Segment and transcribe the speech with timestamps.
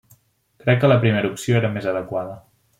[0.63, 2.37] Crec que la primera opció era més adequada.